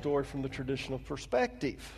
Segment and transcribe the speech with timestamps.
[0.00, 1.92] story from the traditional perspective.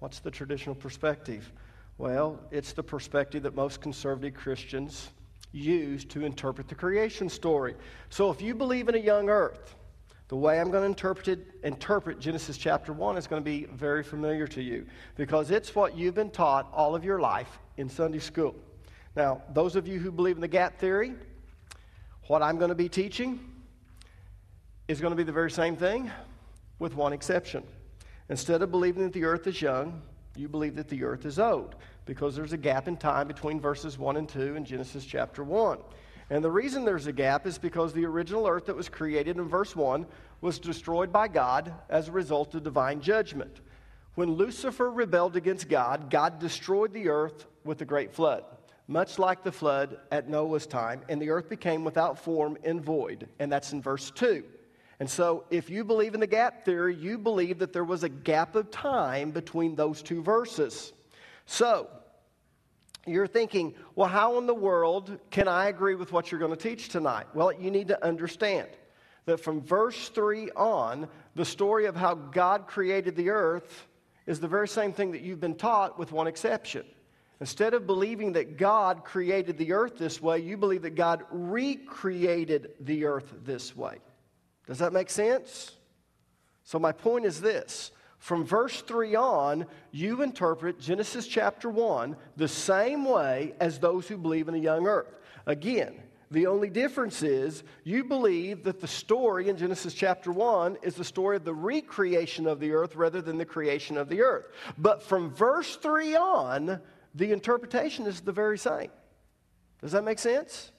[0.00, 1.52] What's the traditional perspective?
[1.98, 5.10] Well, it's the perspective that most conservative Christians
[5.52, 7.76] use to interpret the creation story.
[8.10, 9.76] So if you believe in a young earth,
[10.26, 13.66] the way I'm going to interpret, it, interpret Genesis chapter 1 is going to be
[13.66, 17.88] very familiar to you because it's what you've been taught all of your life in
[17.88, 18.56] Sunday school.
[19.14, 21.14] Now, those of you who believe in the gap theory,
[22.26, 23.38] what I'm going to be teaching
[24.88, 26.10] is going to be the very same thing
[26.78, 27.62] with one exception.
[28.28, 30.02] Instead of believing that the earth is young,
[30.36, 33.98] you believe that the earth is old because there's a gap in time between verses
[33.98, 35.78] 1 and 2 in Genesis chapter 1.
[36.28, 39.48] And the reason there's a gap is because the original earth that was created in
[39.48, 40.06] verse 1
[40.40, 43.60] was destroyed by God as a result of divine judgment.
[44.16, 48.44] When Lucifer rebelled against God, God destroyed the earth with a great flood,
[48.88, 53.28] much like the flood at Noah's time, and the earth became without form and void.
[53.38, 54.42] And that's in verse 2.
[54.98, 58.08] And so, if you believe in the gap theory, you believe that there was a
[58.08, 60.92] gap of time between those two verses.
[61.44, 61.88] So,
[63.06, 66.56] you're thinking, well, how in the world can I agree with what you're going to
[66.56, 67.26] teach tonight?
[67.34, 68.68] Well, you need to understand
[69.26, 73.86] that from verse 3 on, the story of how God created the earth
[74.26, 76.84] is the very same thing that you've been taught, with one exception.
[77.40, 82.70] Instead of believing that God created the earth this way, you believe that God recreated
[82.80, 83.98] the earth this way.
[84.66, 85.72] Does that make sense?
[86.64, 92.48] So, my point is this from verse 3 on, you interpret Genesis chapter 1 the
[92.48, 95.20] same way as those who believe in a young earth.
[95.46, 100.96] Again, the only difference is you believe that the story in Genesis chapter 1 is
[100.96, 104.48] the story of the recreation of the earth rather than the creation of the earth.
[104.76, 106.80] But from verse 3 on,
[107.14, 108.90] the interpretation is the very same.
[109.80, 110.72] Does that make sense?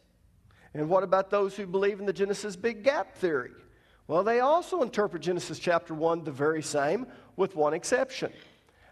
[0.74, 3.52] And what about those who believe in the Genesis big bang theory?
[4.08, 8.32] Well, they also interpret Genesis chapter 1 the very same, with one exception.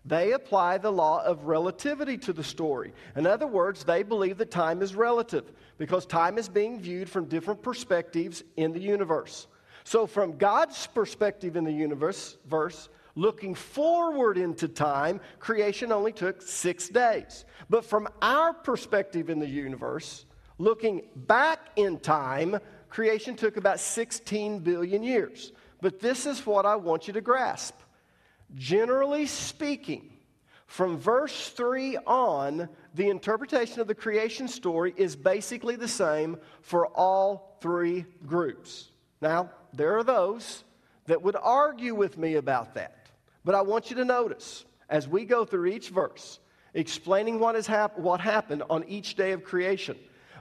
[0.03, 2.93] They apply the law of relativity to the story.
[3.15, 7.25] In other words, they believe that time is relative because time is being viewed from
[7.25, 9.47] different perspectives in the universe.
[9.83, 16.41] So, from God's perspective in the universe, verse, looking forward into time, creation only took
[16.41, 17.45] six days.
[17.69, 20.25] But from our perspective in the universe,
[20.57, 22.59] looking back in time,
[22.95, 25.51] creation took about 16 billion years.
[25.81, 27.75] But this is what I want you to grasp.
[28.55, 30.13] Generally speaking,
[30.65, 36.87] from verse 3 on, the interpretation of the creation story is basically the same for
[36.87, 38.91] all three groups.
[39.21, 40.63] Now, there are those
[41.07, 43.07] that would argue with me about that.
[43.43, 46.39] But I want you to notice as we go through each verse,
[46.73, 49.97] explaining what, has hap- what happened on each day of creation,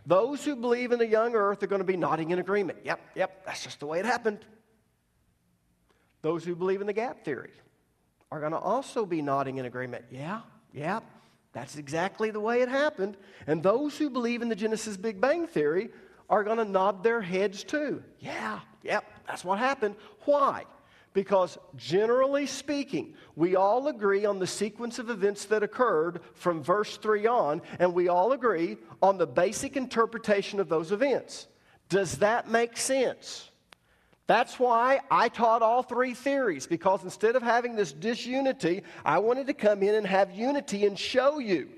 [0.07, 2.79] those who believe in the young earth are going to be nodding in agreement.
[2.85, 4.45] Yep, yep, that's just the way it happened.
[6.23, 7.53] Those who believe in the gap theory
[8.31, 10.05] are going to also be nodding in agreement.
[10.11, 10.41] Yeah,
[10.73, 11.01] yeah,
[11.53, 13.17] that's exactly the way it happened.
[13.47, 15.91] And those who believe in the Genesis Big Bang Theory
[16.29, 18.03] are going to nod their heads too.
[18.21, 19.97] Yeah, yep, that's what happened.
[20.25, 20.65] Why?
[21.15, 26.97] Because generally speaking, we all agree on the sequence of events that occurred from verse
[26.97, 31.47] 3 on, and we all agree on the basic interpretation of those events.
[31.89, 33.51] Does that make sense?
[34.27, 39.47] That's why I taught all three theories, because instead of having this disunity, I wanted
[39.47, 41.69] to come in and have unity and show you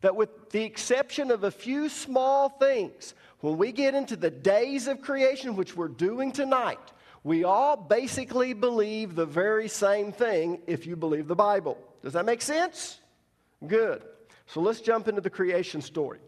[0.00, 4.86] that, with the exception of a few small things, when we get into the days
[4.86, 6.78] of creation, which we're doing tonight,
[7.26, 11.76] we all basically believe the very same thing if you believe the Bible.
[12.00, 13.00] Does that make sense?
[13.66, 14.04] Good.
[14.46, 16.20] So let's jump into the creation story.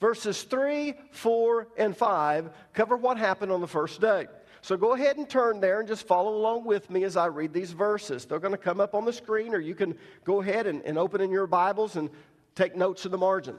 [0.00, 4.28] Verses 3, 4, and 5 cover what happened on the first day.
[4.62, 7.52] So go ahead and turn there and just follow along with me as I read
[7.52, 8.24] these verses.
[8.24, 10.96] They're going to come up on the screen, or you can go ahead and, and
[10.96, 12.08] open in your Bibles and
[12.54, 13.56] take notes in the margin.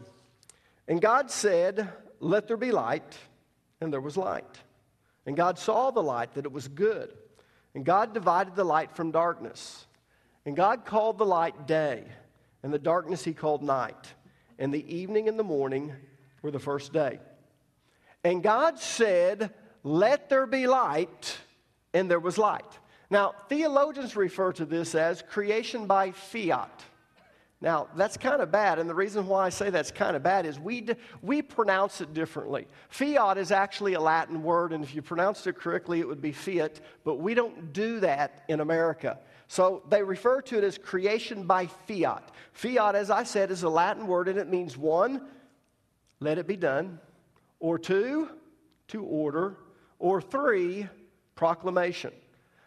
[0.87, 1.89] And God said,
[2.21, 3.17] Let there be light,
[3.81, 4.45] and there was light.
[5.25, 7.13] And God saw the light, that it was good.
[7.73, 9.85] And God divided the light from darkness.
[10.45, 12.03] And God called the light day,
[12.63, 14.13] and the darkness he called night.
[14.59, 15.93] And the evening and the morning
[16.41, 17.19] were the first day.
[18.23, 21.37] And God said, let there be light,
[21.93, 22.79] and there was light.
[23.09, 26.83] Now, theologians refer to this as creation by fiat.
[27.65, 30.45] Now, that's kind of bad, and the reason why I say that's kind of bad
[30.45, 30.87] is we,
[31.23, 32.67] we pronounce it differently.
[32.89, 36.31] Fiat is actually a Latin word, and if you pronounced it correctly, it would be
[36.31, 39.17] fiat, but we don't do that in America.
[39.47, 42.29] So they refer to it as creation by fiat.
[42.53, 45.25] Fiat, as I said, is a Latin word, and it means one,
[46.19, 46.99] let it be done,
[47.59, 48.29] or two,
[48.89, 49.57] to order,
[49.97, 50.87] or three,
[51.33, 52.13] proclamation.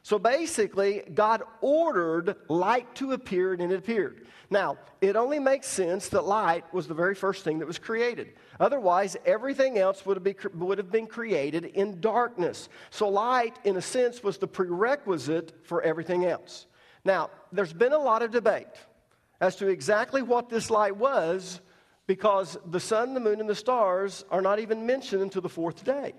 [0.02, 4.26] So basically, God ordered light to appear and it appeared.
[4.50, 8.32] Now, it only makes sense that light was the very first thing that was created.
[8.58, 12.68] Otherwise, everything else would have, be, would have been created in darkness.
[12.90, 16.66] So, light, in a sense, was the prerequisite for everything else.
[17.04, 18.66] Now, there's been a lot of debate
[19.40, 21.60] as to exactly what this light was
[22.06, 25.84] because the sun, the moon, and the stars are not even mentioned until the fourth
[25.84, 26.14] day.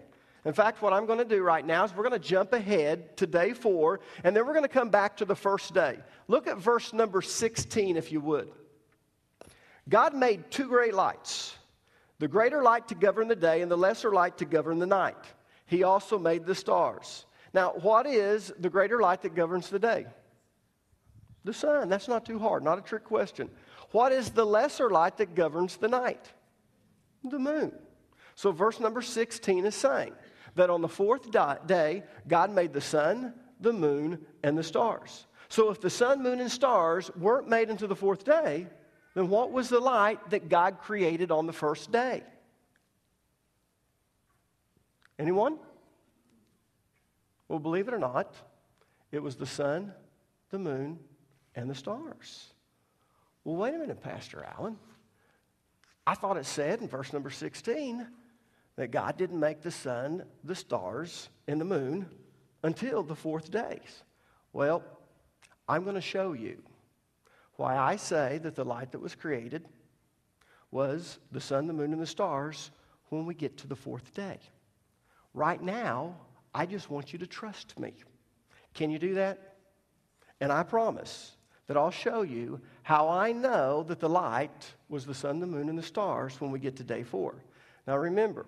[0.46, 3.18] In fact, what I'm going to do right now is we're going to jump ahead
[3.18, 5.98] to day four, and then we're going to come back to the first day.
[6.28, 8.50] Look at verse number 16, if you would.
[9.90, 11.56] God made two great lights
[12.20, 15.16] the greater light to govern the day, and the lesser light to govern the night.
[15.66, 17.26] He also made the stars.
[17.54, 20.06] Now, what is the greater light that governs the day?
[21.46, 21.88] The sun.
[21.88, 23.50] That's not too hard, not a trick question.
[23.92, 26.32] What is the lesser light that governs the night?
[27.24, 27.72] The moon.
[28.36, 30.14] So, verse number 16 is saying
[30.56, 35.26] that on the fourth day, God made the sun, the moon, and the stars.
[35.48, 38.68] So, if the sun, moon, and stars weren't made until the fourth day,
[39.16, 42.24] then what was the light that God created on the first day?
[45.18, 45.58] Anyone?
[47.48, 48.36] Well, believe it or not,
[49.12, 49.92] it was the sun,
[50.52, 51.00] the moon,
[51.56, 52.54] and the stars.
[53.44, 54.78] Well, wait a minute, Pastor Allen.
[56.06, 58.08] I thought it said in verse number 16
[58.80, 62.06] that God didn't make the sun, the stars, and the moon
[62.64, 63.82] until the fourth day.
[64.54, 64.82] Well,
[65.68, 66.64] I'm going to show you
[67.58, 69.68] why I say that the light that was created
[70.72, 72.72] was the sun, the moon, and the stars
[73.10, 74.40] when we get to the fourth day.
[75.34, 76.16] Right now,
[76.56, 77.94] I just want you to trust me.
[78.74, 79.58] Can you do that?
[80.40, 81.34] And I promise
[81.68, 85.68] that I'll show you how I know that the light was the sun, the moon,
[85.68, 87.44] and the stars when we get to day four.
[87.86, 88.46] Now remember,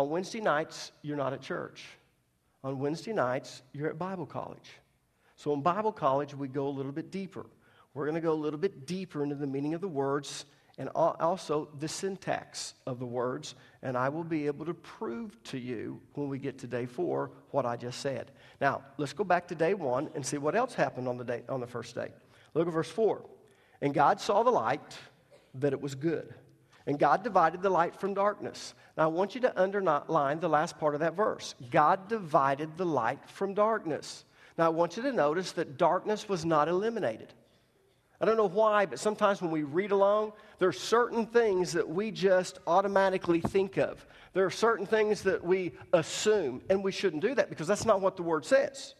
[0.00, 1.84] on Wednesday nights, you're not at church.
[2.64, 4.70] On Wednesday nights, you're at Bible college.
[5.36, 7.46] So in Bible college, we go a little bit deeper.
[7.94, 10.44] We're going to go a little bit deeper into the meaning of the words
[10.78, 15.58] and also the syntax of the words, and I will be able to prove to
[15.58, 18.30] you when we get to day four what I just said.
[18.62, 21.42] Now, let's go back to day one and see what else happened on the, day,
[21.50, 22.08] on the first day.
[22.54, 23.26] Look at verse four.
[23.82, 24.96] And God saw the light,
[25.54, 26.32] that it was good.
[26.86, 28.74] And God divided the light from darkness.
[28.96, 31.54] Now, I want you to underline the last part of that verse.
[31.70, 34.24] God divided the light from darkness.
[34.58, 37.32] Now, I want you to notice that darkness was not eliminated.
[38.20, 41.88] I don't know why, but sometimes when we read along, there are certain things that
[41.88, 44.06] we just automatically think of.
[44.34, 48.02] There are certain things that we assume, and we shouldn't do that because that's not
[48.02, 48.94] what the word says.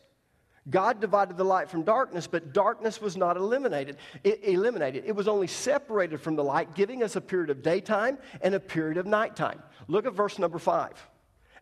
[0.70, 3.96] God divided the light from darkness, but darkness was not eliminated.
[4.24, 5.04] It, eliminated.
[5.06, 8.60] It was only separated from the light, giving us a period of daytime and a
[8.60, 9.62] period of nighttime.
[9.88, 10.92] Look at verse number five.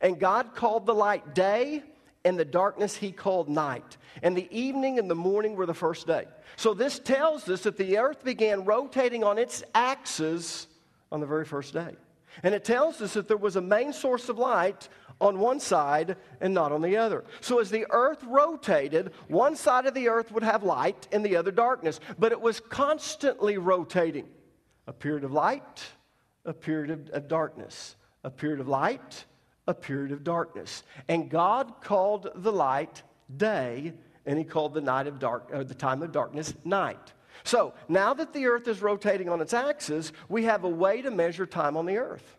[0.00, 1.82] And God called the light day,
[2.24, 3.96] and the darkness he called night.
[4.22, 6.26] And the evening and the morning were the first day.
[6.56, 10.66] So this tells us that the earth began rotating on its axis
[11.10, 11.96] on the very first day.
[12.42, 14.88] And it tells us that there was a main source of light
[15.20, 17.24] on one side and not on the other.
[17.40, 21.36] So as the earth rotated, one side of the earth would have light and the
[21.36, 24.28] other darkness, but it was constantly rotating.
[24.86, 25.84] A period of light,
[26.44, 29.24] a period of, of darkness, a period of light,
[29.66, 30.82] a period of darkness.
[31.08, 33.02] And God called the light
[33.36, 33.92] day,
[34.24, 37.12] and he called the night of dark, or the time of darkness night.
[37.44, 41.10] So now that the earth is rotating on its axis, we have a way to
[41.10, 42.36] measure time on the earth.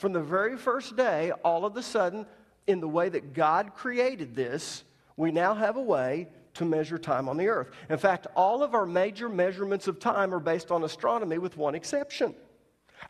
[0.00, 2.24] From the very first day, all of a sudden,
[2.66, 4.82] in the way that God created this,
[5.18, 7.68] we now have a way to measure time on the earth.
[7.90, 11.74] In fact, all of our major measurements of time are based on astronomy, with one
[11.74, 12.34] exception.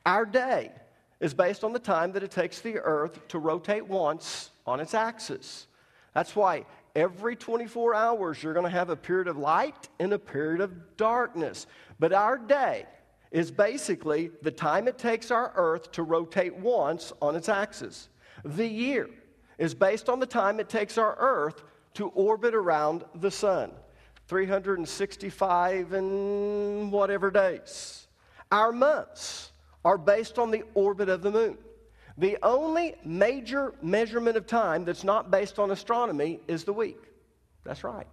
[0.04, 0.72] Our day
[1.20, 4.92] is based on the time that it takes the earth to rotate once on its
[4.92, 5.68] axis.
[6.12, 6.66] That's why
[6.96, 10.96] every 24 hours you're going to have a period of light and a period of
[10.96, 11.68] darkness.
[12.00, 12.86] But our day
[13.30, 18.08] is basically the time it takes our earth to rotate once on its axis.
[18.44, 19.08] The year
[19.58, 21.62] is based on the time it takes our earth
[21.94, 23.72] to orbit around the sun
[24.28, 28.06] 365 and whatever days.
[28.52, 29.50] Our months
[29.84, 31.58] are based on the orbit of the moon.
[32.16, 37.02] The only major measurement of time that's not based on astronomy is the week.
[37.64, 38.06] That's right.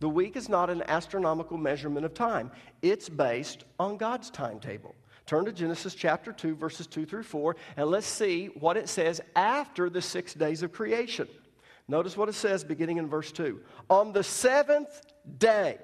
[0.00, 2.50] The week is not an astronomical measurement of time,
[2.82, 4.94] it's based on God's timetable.
[5.24, 9.20] Turn to Genesis chapter 2, verses 2 through 4, and let's see what it says
[9.34, 11.26] after the six days of creation.
[11.88, 13.60] Notice what it says beginning in verse 2.
[13.90, 15.00] On the seventh
[15.38, 15.78] day,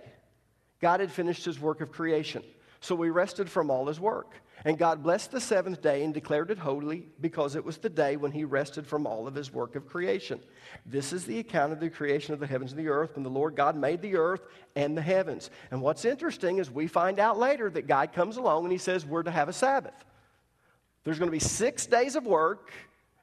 [0.81, 2.43] God had finished his work of creation.
[2.81, 4.33] So we rested from all his work.
[4.65, 8.17] And God blessed the seventh day and declared it holy because it was the day
[8.17, 10.41] when he rested from all of his work of creation.
[10.87, 13.31] This is the account of the creation of the heavens and the earth when the
[13.31, 14.43] Lord God made the earth
[14.77, 15.51] and the heavens.
[15.71, 19.05] And what's interesting is we find out later that God comes along and he says
[19.05, 20.05] we're to have a Sabbath.
[21.05, 22.73] There's going to be six days of work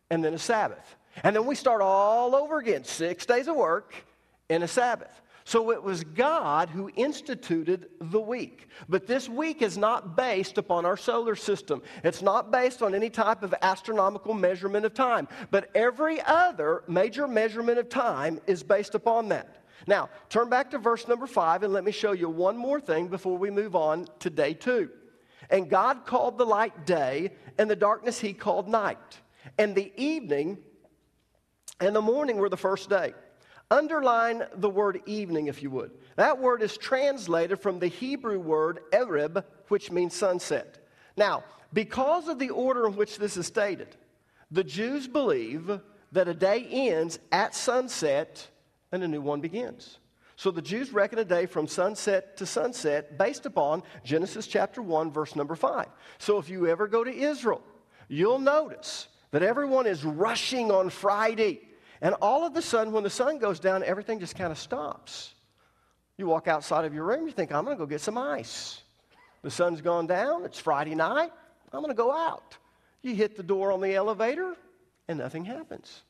[0.09, 0.95] and then a Sabbath.
[1.23, 3.93] And then we start all over again six days of work
[4.49, 5.21] and a Sabbath.
[5.49, 8.67] So it was God who instituted the week.
[8.87, 11.81] But this week is not based upon our solar system.
[12.03, 15.27] It's not based on any type of astronomical measurement of time.
[15.49, 19.63] But every other major measurement of time is based upon that.
[19.87, 23.07] Now, turn back to verse number five and let me show you one more thing
[23.07, 24.91] before we move on to day two.
[25.49, 29.19] And God called the light day, and the darkness he called night.
[29.57, 30.59] And the evening
[31.79, 33.15] and the morning were the first day.
[33.71, 35.91] Underline the word evening, if you would.
[36.15, 40.79] That word is translated from the Hebrew word ereb, which means sunset.
[41.15, 43.95] Now, because of the order in which this is stated,
[44.49, 45.79] the Jews believe
[46.11, 48.47] that a day ends at sunset
[48.91, 49.99] and a new one begins.
[50.35, 55.11] So the Jews reckon a day from sunset to sunset based upon Genesis chapter 1,
[55.11, 55.85] verse number 5.
[56.17, 57.61] So if you ever go to Israel,
[58.07, 61.61] you'll notice that everyone is rushing on Friday
[62.01, 65.33] and all of a sudden, when the sun goes down, everything just kind of stops.
[66.17, 68.81] You walk outside of your room, you think, I'm going to go get some ice.
[69.41, 71.31] The sun's gone down, it's Friday night,
[71.71, 72.57] I'm going to go out.
[73.01, 74.55] You hit the door on the elevator,
[75.07, 76.03] and nothing happens.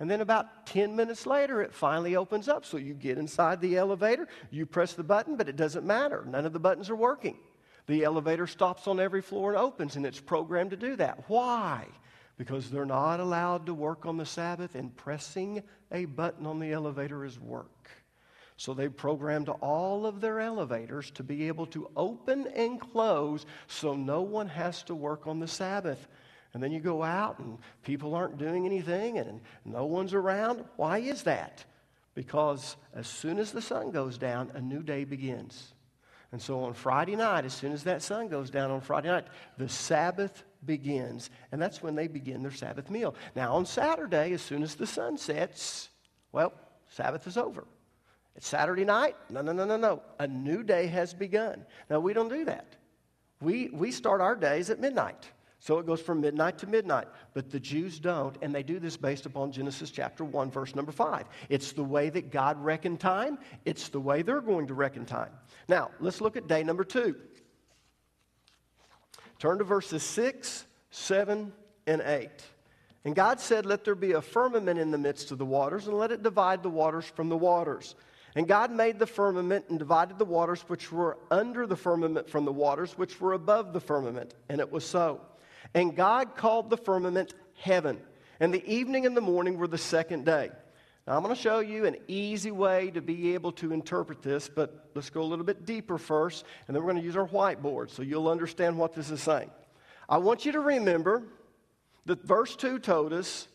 [0.00, 2.64] And then about 10 minutes later, it finally opens up.
[2.64, 6.24] So you get inside the elevator, you press the button, but it doesn't matter.
[6.26, 7.38] None of the buttons are working.
[7.86, 11.28] The elevator stops on every floor and opens, and it's programmed to do that.
[11.28, 11.86] Why?
[12.36, 15.62] Because they're not allowed to work on the Sabbath, and pressing
[15.92, 17.90] a button on the elevator is work.
[18.56, 23.94] So they programmed all of their elevators to be able to open and close so
[23.94, 26.06] no one has to work on the Sabbath.
[26.52, 30.64] And then you go out and people aren't doing anything and no one's around.
[30.76, 31.64] Why is that?
[32.14, 35.74] Because as soon as the sun goes down, a new day begins.
[36.30, 39.26] And so on Friday night, as soon as that sun goes down on Friday night,
[39.58, 41.30] the Sabbath begins.
[41.52, 43.14] And that's when they begin their Sabbath meal.
[43.34, 45.88] Now, on Saturday, as soon as the sun sets,
[46.32, 46.52] well,
[46.88, 47.64] Sabbath is over.
[48.36, 49.16] It's Saturday night?
[49.30, 50.02] No, no, no, no, no.
[50.18, 51.64] A new day has begun.
[51.88, 52.76] Now, we don't do that.
[53.40, 55.30] We, we start our days at midnight.
[55.60, 57.08] So it goes from midnight to midnight.
[57.32, 60.92] But the Jews don't, and they do this based upon Genesis chapter 1, verse number
[60.92, 61.26] 5.
[61.48, 65.30] It's the way that God reckoned time, it's the way they're going to reckon time.
[65.66, 67.16] Now, let's look at day number 2.
[69.44, 71.52] Turn to verses 6, 7,
[71.86, 72.30] and 8.
[73.04, 75.98] And God said, Let there be a firmament in the midst of the waters, and
[75.98, 77.94] let it divide the waters from the waters.
[78.34, 82.46] And God made the firmament and divided the waters which were under the firmament from
[82.46, 84.32] the waters which were above the firmament.
[84.48, 85.20] And it was so.
[85.74, 88.00] And God called the firmament heaven.
[88.40, 90.52] And the evening and the morning were the second day.
[91.06, 94.48] Now, I'm going to show you an easy way to be able to interpret this,
[94.48, 97.28] but let's go a little bit deeper first, and then we're going to use our
[97.28, 99.50] whiteboard so you'll understand what this is saying.
[100.08, 101.24] I want you to remember
[102.06, 103.48] that verse 2 told us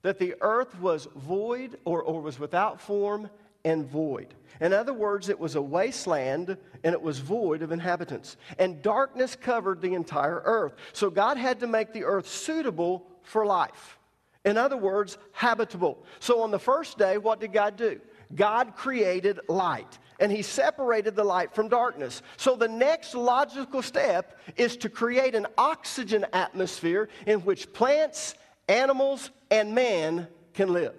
[0.00, 3.28] that the earth was void or, or was without form
[3.64, 4.34] and void.
[4.60, 8.36] In other words, it was a wasteland and it was void of inhabitants.
[8.58, 10.74] And darkness covered the entire earth.
[10.92, 13.98] So God had to make the earth suitable for life.
[14.44, 16.04] In other words, habitable.
[16.20, 18.00] So on the first day, what did God do?
[18.34, 22.22] God created light and he separated the light from darkness.
[22.36, 28.34] So the next logical step is to create an oxygen atmosphere in which plants,
[28.68, 30.94] animals, and man can live.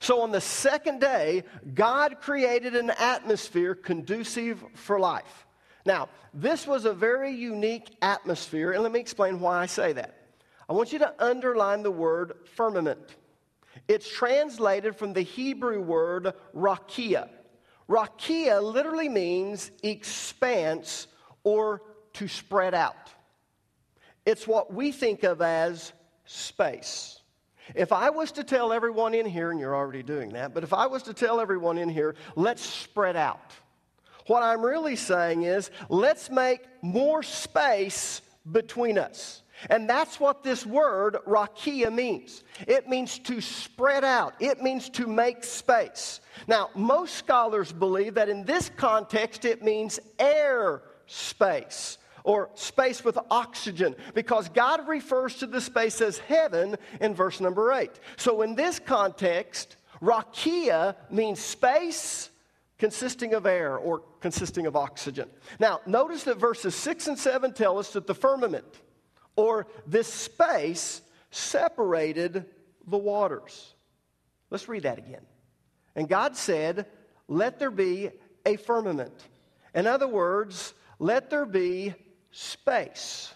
[0.00, 5.46] So on the second day, God created an atmosphere conducive for life.
[5.86, 10.23] Now, this was a very unique atmosphere, and let me explain why I say that.
[10.68, 13.16] I want you to underline the word firmament.
[13.88, 17.28] It's translated from the Hebrew word rakia.
[17.88, 21.06] Rakia literally means expanse
[21.42, 21.82] or
[22.14, 23.10] to spread out.
[24.24, 25.92] It's what we think of as
[26.24, 27.20] space.
[27.74, 30.72] If I was to tell everyone in here, and you're already doing that, but if
[30.72, 33.52] I was to tell everyone in here, let's spread out,
[34.26, 39.42] what I'm really saying is let's make more space between us.
[39.70, 42.44] And that's what this word, rakia, means.
[42.66, 46.20] It means to spread out, it means to make space.
[46.46, 53.18] Now, most scholars believe that in this context it means air space or space with
[53.30, 57.90] oxygen because God refers to the space as heaven in verse number 8.
[58.16, 62.30] So, in this context, rakia means space
[62.78, 65.28] consisting of air or consisting of oxygen.
[65.60, 68.64] Now, notice that verses 6 and 7 tell us that the firmament,
[69.36, 72.46] or this space, separated
[72.86, 73.74] the waters.
[74.50, 75.26] Let's read that again.
[75.96, 76.86] And God said,
[77.28, 78.10] Let there be
[78.46, 79.14] a firmament.
[79.74, 81.94] In other words, let there be
[82.30, 83.32] space,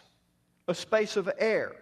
[0.68, 1.74] a space of air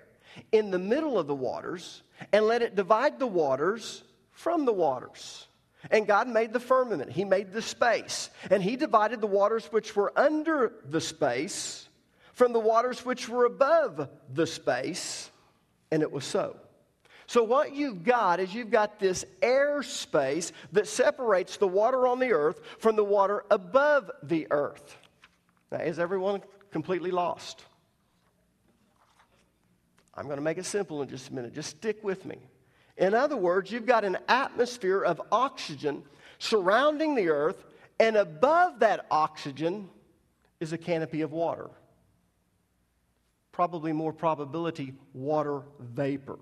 [0.52, 5.48] in the middle of the waters, and let it divide the waters from the waters.
[5.90, 9.94] And God made the firmament, He made the space, and He divided the waters which
[9.94, 11.85] were under the space
[12.36, 15.30] from the waters which were above the space,
[15.90, 16.54] and it was so.
[17.26, 22.20] So, what you've got is you've got this air space that separates the water on
[22.20, 24.98] the earth from the water above the earth.
[25.72, 27.64] Now, is everyone completely lost?
[30.14, 31.54] I'm going to make it simple in just a minute.
[31.54, 32.36] Just stick with me.
[32.98, 36.02] In other words, you've got an atmosphere of oxygen
[36.38, 37.64] surrounding the earth,
[37.98, 39.88] and above that oxygen
[40.60, 41.70] is a canopy of water.
[43.56, 46.38] Probably more probability, water vapor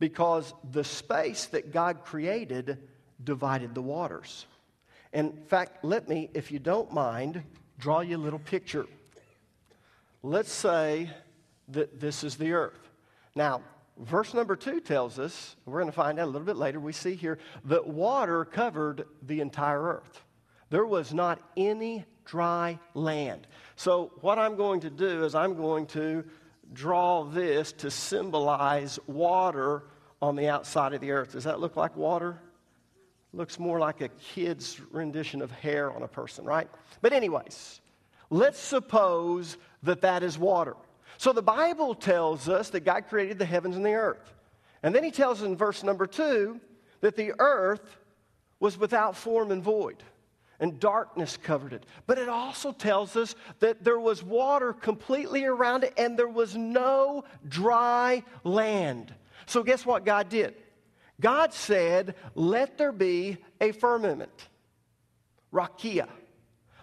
[0.00, 2.78] because the space that God created
[3.22, 4.44] divided the waters.
[5.12, 7.44] In fact, let me, if you don't mind,
[7.78, 8.86] draw you a little picture.
[10.24, 11.08] Let's say
[11.68, 12.90] that this is the earth.
[13.36, 13.62] Now,
[13.96, 16.92] verse number two tells us, we're going to find out a little bit later, we
[16.92, 20.24] see here that water covered the entire earth.
[20.70, 23.46] There was not any dry land.
[23.76, 26.24] So, what I'm going to do is I'm going to
[26.72, 29.84] draw this to symbolize water
[30.20, 31.32] on the outside of the earth.
[31.32, 32.38] Does that look like water?
[33.32, 36.68] Looks more like a kid's rendition of hair on a person, right?
[37.02, 37.80] But, anyways,
[38.30, 40.76] let's suppose that that is water.
[41.18, 44.34] So, the Bible tells us that God created the heavens and the earth.
[44.82, 46.60] And then he tells us in verse number two
[47.00, 47.98] that the earth
[48.60, 50.02] was without form and void
[50.60, 51.86] and darkness covered it.
[52.06, 56.56] But it also tells us that there was water completely around it and there was
[56.56, 59.14] no dry land.
[59.46, 60.54] So, guess what God did?
[61.20, 64.48] God said, Let there be a firmament,
[65.52, 66.08] rakia.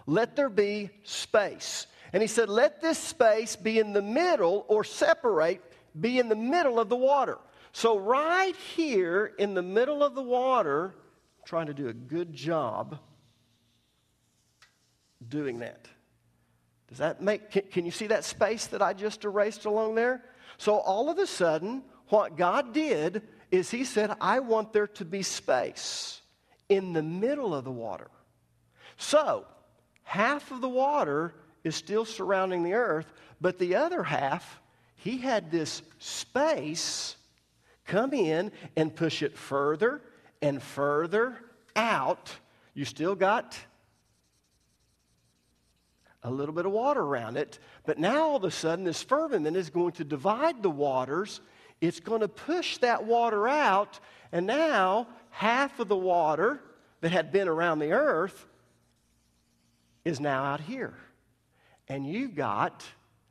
[0.08, 1.88] Let there be space.
[2.14, 5.62] And He said, Let this space be in the middle or separate,
[6.00, 7.38] be in the middle of the water.
[7.74, 12.32] So, right here in the middle of the water, I'm trying to do a good
[12.32, 13.00] job
[15.28, 15.88] doing that.
[16.88, 20.24] Does that make, can, can, you see that space that I just erased along there?
[20.58, 25.06] So all of a sudden, what God did is He said, I want there to
[25.06, 26.22] be space
[26.70, 28.10] in the middle of the water.
[28.98, 29.46] So,
[30.04, 34.60] half of the water is still surrounding the earth, but the other half,
[34.96, 37.16] He had this space
[37.86, 40.02] come in and push it further
[40.42, 41.40] and further
[41.76, 42.32] out.
[42.74, 43.58] You still got
[46.26, 47.60] a little bit of water around it.
[47.86, 51.40] But now all of a sudden, this firmament is going to divide the waters.
[51.82, 54.00] It's going to push that water out.
[54.32, 56.62] And now, half of the water
[57.02, 58.48] that had been around the earth
[60.04, 60.96] is now out here.
[61.88, 62.84] And you've got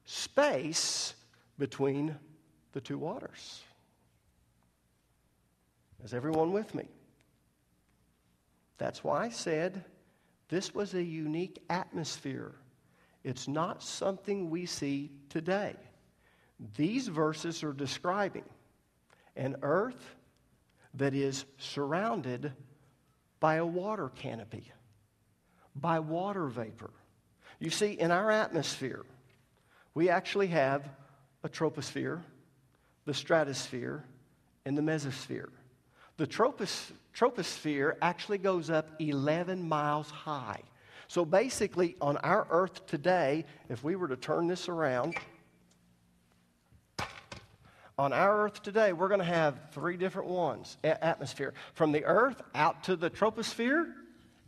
[0.05, 1.15] space
[1.59, 2.17] between
[2.73, 3.61] the two waters.
[6.05, 6.85] Is everyone with me?
[8.79, 9.85] That's why I said
[10.49, 12.55] this was a unique atmosphere
[13.25, 15.75] it's not something we see today.
[16.77, 18.45] These verses are describing
[19.35, 20.15] an earth
[20.95, 22.53] that is surrounded
[23.41, 24.71] by a water canopy,
[25.75, 26.91] by water vapor.
[27.59, 29.05] You see, in our atmosphere,
[29.95, 30.89] we actually have
[31.43, 32.21] a troposphere,
[33.07, 34.05] the stratosphere,
[34.65, 35.49] and the mesosphere.
[36.17, 40.63] The tropos- troposphere actually goes up 11 miles high.
[41.09, 45.17] So basically, on our earth today, if we were to turn this around,
[47.97, 51.55] on our earth today, we're going to have three different ones atmosphere.
[51.75, 53.93] From the earth out to the troposphere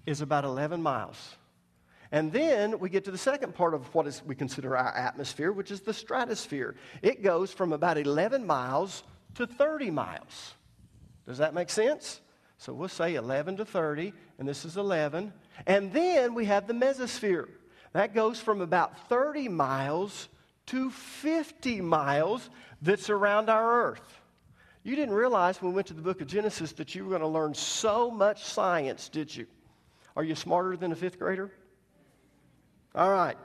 [0.04, 1.36] is about 11 miles.
[2.12, 5.52] And then we get to the second part of what is we consider our atmosphere,
[5.52, 6.76] which is the stratosphere.
[7.02, 9.02] It goes from about 11 miles
[9.34, 10.54] to 30 miles.
[11.26, 12.20] Does that make sense?
[12.58, 15.32] So we'll say 11 to 30, and this is 11.
[15.64, 17.48] And then we have the mesosphere.
[17.92, 20.28] That goes from about 30 miles
[20.66, 22.50] to 50 miles
[22.82, 24.20] that's around our earth.
[24.82, 27.22] You didn't realize when we went to the book of Genesis that you were going
[27.22, 29.46] to learn so much science, did you?
[30.14, 31.50] Are you smarter than a fifth grader?
[32.94, 33.36] All right.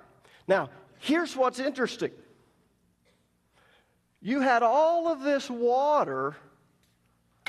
[0.48, 0.70] Now,
[1.00, 2.12] here's what's interesting.
[4.22, 6.36] You had all of this water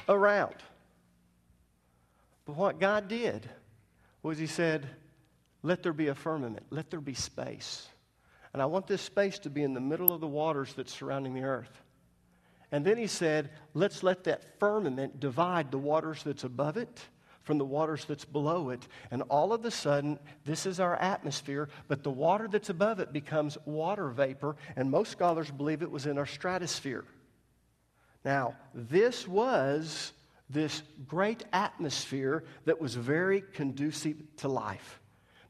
[0.09, 0.55] around.
[2.47, 3.49] But what God did
[4.23, 4.89] was He said,
[5.63, 7.87] let there be a firmament, let there be space.
[8.53, 11.35] And I want this space to be in the middle of the waters that's surrounding
[11.35, 11.83] the earth.
[12.71, 17.07] And then he said, let's let that firmament divide the waters that's above it
[17.43, 18.87] from the waters that's below it.
[19.11, 23.13] And all of a sudden, this is our atmosphere, but the water that's above it
[23.13, 27.05] becomes water vapor, and most scholars believe it was in our stratosphere.
[28.25, 30.13] Now, this was
[30.53, 35.01] this great atmosphere that was very conducive to life.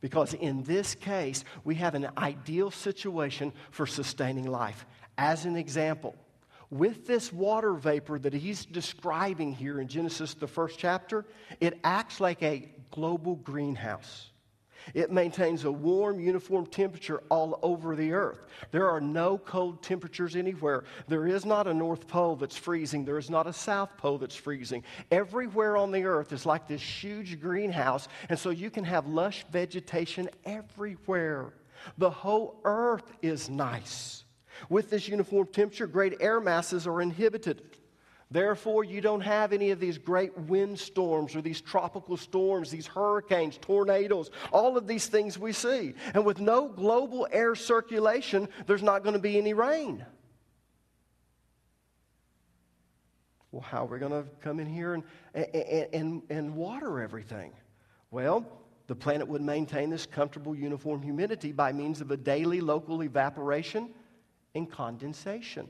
[0.00, 4.84] Because in this case, we have an ideal situation for sustaining life.
[5.16, 6.16] As an example,
[6.70, 11.24] with this water vapor that he's describing here in Genesis, the first chapter,
[11.60, 14.31] it acts like a global greenhouse.
[14.94, 18.46] It maintains a warm, uniform temperature all over the earth.
[18.70, 20.84] There are no cold temperatures anywhere.
[21.08, 23.04] There is not a North Pole that's freezing.
[23.04, 24.84] There is not a South Pole that's freezing.
[25.10, 29.44] Everywhere on the earth is like this huge greenhouse, and so you can have lush
[29.50, 31.52] vegetation everywhere.
[31.98, 34.24] The whole earth is nice.
[34.68, 37.62] With this uniform temperature, great air masses are inhibited.
[38.32, 43.58] Therefore, you don't have any of these great windstorms or these tropical storms, these hurricanes,
[43.58, 45.92] tornadoes, all of these things we see.
[46.14, 50.06] And with no global air circulation, there's not going to be any rain.
[53.50, 57.52] Well, how are we going to come in here and, and, and, and water everything?
[58.10, 58.46] Well,
[58.86, 63.90] the planet would maintain this comfortable uniform humidity by means of a daily local evaporation
[64.54, 65.68] and condensation.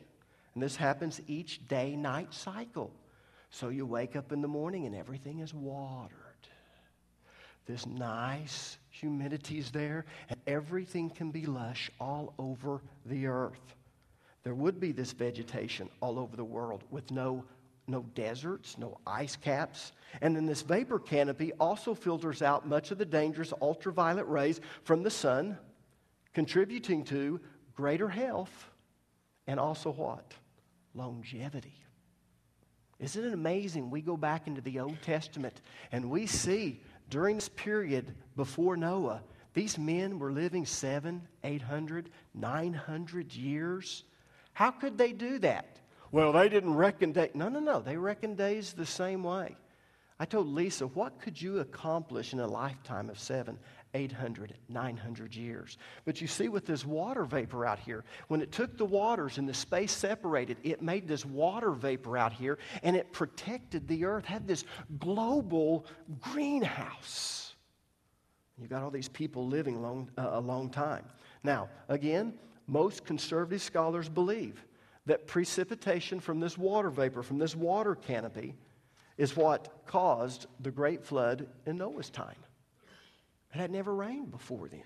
[0.55, 2.93] And this happens each day night cycle.
[3.51, 6.19] So you wake up in the morning and everything is watered.
[7.67, 13.77] This nice humidity is there, and everything can be lush all over the earth.
[14.43, 17.45] There would be this vegetation all over the world with no,
[17.87, 19.93] no deserts, no ice caps.
[20.21, 25.05] And then this vapor canopy also filters out much of the dangerous ultraviolet rays from
[25.05, 25.57] the sun,
[26.35, 27.41] contributing to
[27.75, 28.71] greater health
[29.47, 30.35] and also what?
[30.95, 31.75] Longevity.
[32.99, 33.91] Isn't it amazing?
[33.91, 39.23] We go back into the Old Testament and we see during this period before Noah,
[39.55, 44.05] these men were living seven, eight hundred, nine hundred years.
[44.53, 45.79] How could they do that?
[46.11, 47.31] Well, they didn't reckon days.
[47.35, 47.81] No, no, no.
[47.81, 49.57] They reckoned days the same way.
[50.19, 53.59] I told Lisa, what could you accomplish in a lifetime of seven,
[53.95, 55.77] 800, 900 years.
[56.05, 59.49] But you see, with this water vapor out here, when it took the waters and
[59.49, 64.25] the space separated, it made this water vapor out here and it protected the earth,
[64.25, 64.65] had this
[64.99, 65.87] global
[66.21, 67.55] greenhouse.
[68.59, 71.05] You got all these people living long, uh, a long time.
[71.43, 72.35] Now, again,
[72.67, 74.65] most conservative scholars believe
[75.05, 78.55] that precipitation from this water vapor, from this water canopy,
[79.19, 82.37] is what caused the great flood in Noah's time.
[83.53, 84.85] It had never rained before then.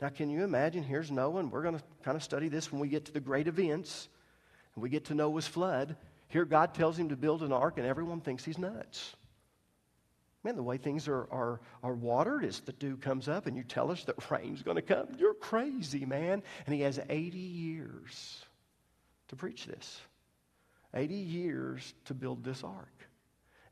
[0.00, 0.82] Now, can you imagine?
[0.82, 3.20] Here's Noah, and we're going to kind of study this when we get to the
[3.20, 4.08] great events
[4.74, 5.96] and we get to Noah's flood.
[6.28, 9.16] Here, God tells him to build an ark, and everyone thinks he's nuts.
[10.44, 13.64] Man, the way things are, are, are watered is the dew comes up, and you
[13.64, 15.08] tell us that rain's going to come.
[15.18, 16.42] You're crazy, man.
[16.66, 18.44] And he has 80 years
[19.28, 20.00] to preach this
[20.94, 22.95] 80 years to build this ark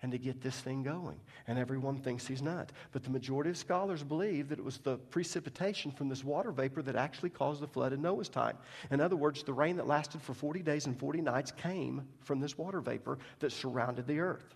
[0.04, 1.18] and to get this thing going.
[1.46, 2.72] And everyone thinks he's not.
[2.92, 6.82] But the majority of scholars believe that it was the precipitation from this water vapor
[6.82, 8.58] that actually caused the flood in Noah's time.
[8.90, 12.38] In other words, the rain that lasted for 40 days and 40 nights came from
[12.38, 14.54] this water vapor that surrounded the earth.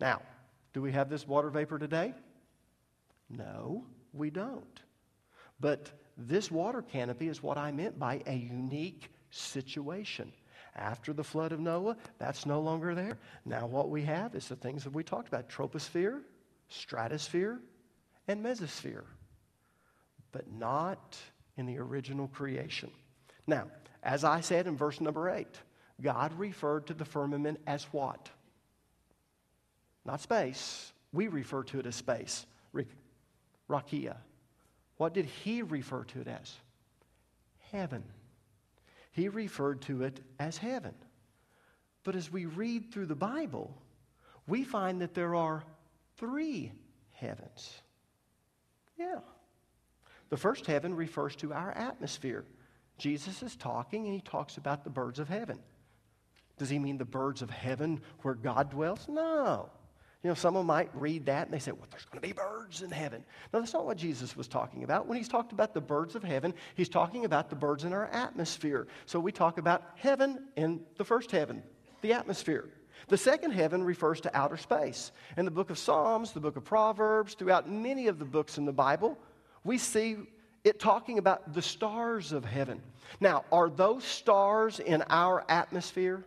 [0.00, 0.22] Now,
[0.72, 2.14] do we have this water vapor today?
[3.28, 4.80] No, we don't.
[5.60, 10.32] But this water canopy is what I meant by a unique situation.
[10.76, 13.18] After the flood of Noah, that's no longer there.
[13.44, 16.20] Now, what we have is the things that we talked about troposphere,
[16.68, 17.58] stratosphere,
[18.28, 19.04] and mesosphere,
[20.32, 21.16] but not
[21.56, 22.90] in the original creation.
[23.46, 23.66] Now,
[24.02, 25.58] as I said in verse number eight,
[26.00, 28.30] God referred to the firmament as what?
[30.04, 30.92] Not space.
[31.12, 32.46] We refer to it as space.
[33.68, 34.16] Rakia.
[34.96, 36.54] What did he refer to it as?
[37.72, 38.04] Heaven
[39.12, 40.94] he referred to it as heaven.
[42.04, 43.76] But as we read through the Bible,
[44.46, 45.64] we find that there are
[46.16, 46.72] three
[47.12, 47.82] heavens.
[48.96, 49.20] Yeah.
[50.28, 52.44] The first heaven refers to our atmosphere.
[52.98, 55.58] Jesus is talking and he talks about the birds of heaven.
[56.58, 59.06] Does he mean the birds of heaven where God dwells?
[59.08, 59.70] No.
[60.22, 62.82] You know, someone might read that and they say, well, there's going to be birds
[62.82, 63.24] in heaven.
[63.52, 65.06] No, that's not what Jesus was talking about.
[65.06, 68.06] When he's talked about the birds of heaven, he's talking about the birds in our
[68.06, 68.86] atmosphere.
[69.06, 71.62] So we talk about heaven in the first heaven,
[72.02, 72.68] the atmosphere.
[73.08, 75.10] The second heaven refers to outer space.
[75.38, 78.66] In the book of Psalms, the book of Proverbs, throughout many of the books in
[78.66, 79.18] the Bible,
[79.64, 80.18] we see
[80.64, 82.82] it talking about the stars of heaven.
[83.20, 86.26] Now, are those stars in our atmosphere?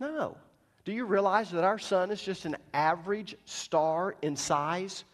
[0.00, 0.38] No.
[0.84, 5.04] Do you realize that our sun is just an average star in size?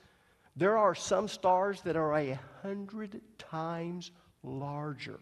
[0.57, 4.11] There are some stars that are a hundred times
[4.43, 5.21] larger.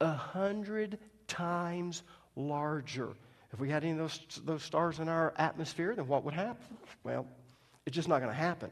[0.00, 2.02] A hundred times
[2.36, 3.10] larger.
[3.52, 6.76] If we had any of those, those stars in our atmosphere, then what would happen?
[7.02, 7.26] Well,
[7.86, 8.70] it's just not going to happen.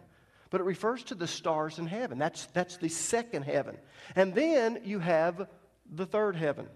[0.50, 2.18] But it refers to the stars in heaven.
[2.18, 3.76] That's, that's the second heaven.
[4.14, 5.48] And then you have
[5.94, 6.68] the third heaven.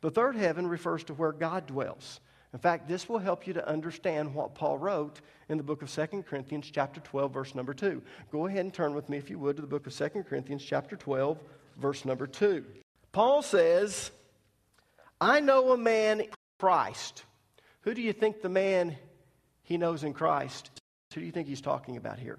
[0.00, 2.20] The third heaven refers to where God dwells.
[2.56, 5.90] In fact, this will help you to understand what Paul wrote in the book of
[5.90, 8.00] 2 Corinthians chapter 12 verse number 2.
[8.32, 10.64] Go ahead and turn with me if you would to the book of 2 Corinthians
[10.64, 11.38] chapter 12
[11.76, 12.64] verse number 2.
[13.12, 14.10] Paul says,
[15.20, 17.26] "I know a man in Christ."
[17.82, 18.96] Who do you think the man
[19.62, 20.70] he knows in Christ?
[21.12, 22.38] Who do you think he's talking about here?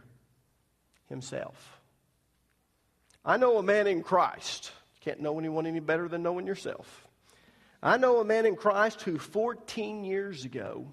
[1.10, 1.80] Himself.
[3.24, 4.72] I know a man in Christ.
[5.00, 7.07] Can't know anyone any better than knowing yourself.
[7.82, 10.92] I know a man in Christ who 14 years ago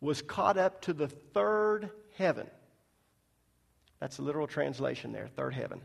[0.00, 2.46] was caught up to the third heaven.
[4.00, 5.80] That's a literal translation there, third heaven.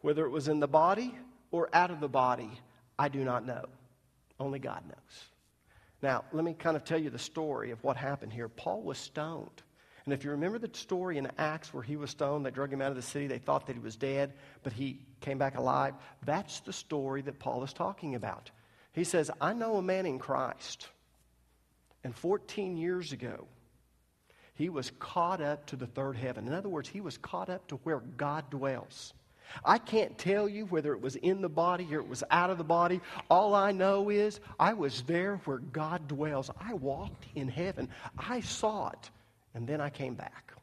[0.00, 1.14] Whether it was in the body
[1.50, 2.50] or out of the body,
[2.98, 3.64] I do not know.
[4.38, 5.24] Only God knows.
[6.02, 8.48] Now, let me kind of tell you the story of what happened here.
[8.48, 9.62] Paul was stoned.
[10.04, 12.80] And if you remember the story in Acts where he was stoned, they drug him
[12.80, 15.94] out of the city, they thought that he was dead, but he came back alive.
[16.24, 18.50] That's the story that Paul is talking about.
[18.96, 20.88] He says, I know a man in Christ.
[22.02, 23.46] And 14 years ago,
[24.54, 26.46] he was caught up to the third heaven.
[26.46, 29.12] In other words, he was caught up to where God dwells.
[29.62, 32.56] I can't tell you whether it was in the body or it was out of
[32.56, 33.02] the body.
[33.30, 36.50] All I know is I was there where God dwells.
[36.58, 37.90] I walked in heaven.
[38.18, 39.10] I saw it.
[39.54, 40.54] And then I came back.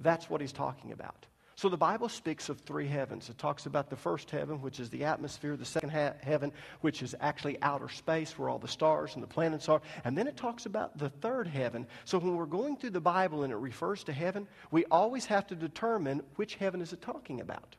[0.00, 1.26] That's what he's talking about.
[1.56, 3.30] So the Bible speaks of three heavens.
[3.30, 7.00] It talks about the first heaven, which is the atmosphere, the second ha- heaven, which
[7.02, 9.80] is actually outer space where all the stars and the planets are.
[10.04, 11.86] And then it talks about the third heaven.
[12.04, 15.46] So when we're going through the Bible and it refers to heaven, we always have
[15.46, 17.74] to determine which heaven is it talking about.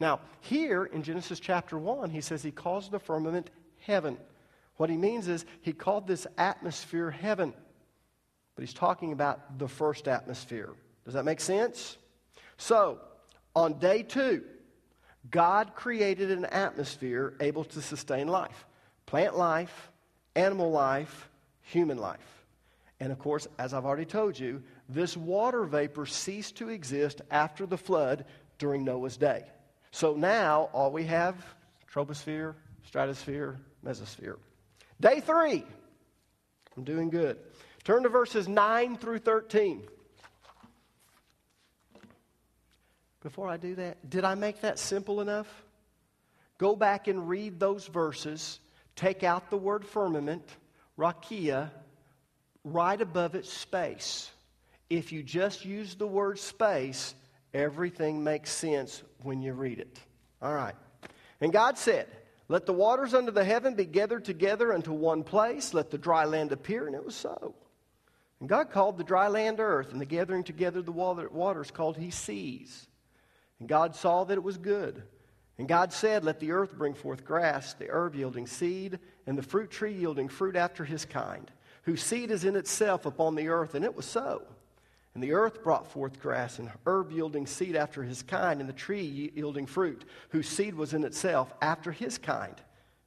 [0.00, 4.16] Now, here in Genesis chapter 1, he says he calls the firmament heaven.
[4.76, 7.52] What he means is he called this atmosphere heaven.
[8.56, 10.70] But he's talking about the first atmosphere.
[11.04, 11.98] Does that make sense?
[12.56, 13.00] So,
[13.54, 14.44] on day two,
[15.30, 18.64] God created an atmosphere able to sustain life
[19.06, 19.90] plant life,
[20.34, 21.28] animal life,
[21.60, 22.46] human life.
[23.00, 27.66] And of course, as I've already told you, this water vapor ceased to exist after
[27.66, 28.24] the flood
[28.58, 29.44] during Noah's day.
[29.90, 31.36] So now all we have
[31.92, 32.54] troposphere,
[32.86, 34.36] stratosphere, mesosphere.
[35.00, 35.64] Day three.
[36.76, 37.38] I'm doing good.
[37.84, 39.82] Turn to verses 9 through 13.
[43.24, 45.48] Before I do that, did I make that simple enough?
[46.58, 48.60] Go back and read those verses.
[48.96, 50.46] Take out the word firmament,
[50.98, 51.70] rakia,
[52.64, 54.30] right above it, space.
[54.90, 57.14] If you just use the word space,
[57.54, 59.98] everything makes sense when you read it.
[60.42, 60.74] All right.
[61.40, 62.06] And God said,
[62.48, 66.26] Let the waters under the heaven be gathered together unto one place, let the dry
[66.26, 67.54] land appear, and it was so.
[68.40, 72.10] And God called the dry land earth, and the gathering together the waters called he
[72.10, 72.86] seas.
[73.64, 75.02] And God saw that it was good.
[75.56, 79.42] And God said, Let the earth bring forth grass, the herb yielding seed, and the
[79.42, 81.50] fruit tree yielding fruit after his kind,
[81.84, 83.74] whose seed is in itself upon the earth.
[83.74, 84.42] And it was so.
[85.14, 88.74] And the earth brought forth grass, and herb yielding seed after his kind, and the
[88.74, 92.60] tree yielding fruit, whose seed was in itself after his kind.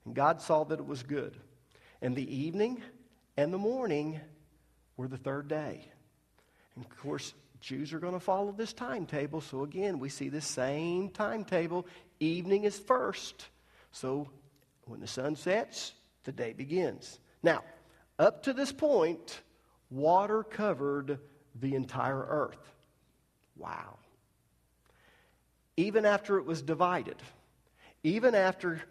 [0.06, 1.38] And God saw that it was good.
[2.02, 2.82] And the evening
[3.38, 4.20] and the morning
[4.96, 5.86] were the third day.
[6.76, 9.41] And of course, Jews are going to follow this timetable.
[9.41, 11.88] So again, we see the same timetable.
[12.20, 13.48] Evening is first.
[13.91, 14.30] So
[14.86, 15.93] when the sun sets,
[16.24, 17.20] the day begins.
[17.43, 17.63] Now,
[18.20, 19.41] up to this point,
[19.89, 21.20] water covered
[21.56, 22.74] the entire earth.
[23.56, 23.98] Wow.
[25.76, 27.17] Even after it was divided,
[28.04, 28.82] even after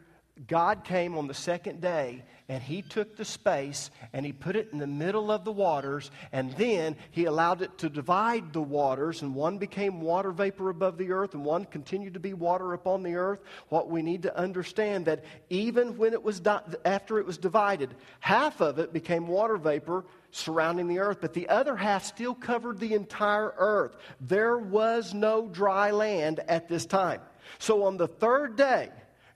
[0.46, 4.68] God came on the second day and he took the space and he put it
[4.70, 9.22] in the middle of the waters and then he allowed it to divide the waters
[9.22, 13.02] and one became water vapor above the earth and one continued to be water upon
[13.02, 13.40] the earth.
[13.70, 17.94] What we need to understand that even when it was di- after it was divided
[18.20, 22.78] half of it became water vapor surrounding the earth but the other half still covered
[22.78, 23.96] the entire earth.
[24.20, 27.22] There was no dry land at this time.
[27.58, 28.90] So on the third day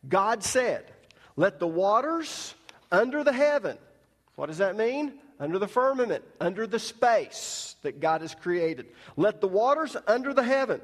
[0.09, 0.85] God said,
[1.37, 2.55] Let the waters
[2.91, 3.79] under the heaven,
[4.37, 5.15] what does that mean?
[5.39, 8.87] Under the firmament, under the space that God has created.
[9.17, 10.81] Let the waters under the heaven